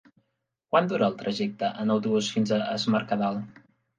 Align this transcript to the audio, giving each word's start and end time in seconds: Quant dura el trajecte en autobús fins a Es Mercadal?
Quant 0.75 0.87
dura 0.93 1.09
el 1.11 1.17
trajecte 1.19 1.69
en 1.83 1.95
autobús 1.95 2.31
fins 2.37 2.53
a 2.57 2.59
Es 2.77 2.89
Mercadal? 2.97 3.41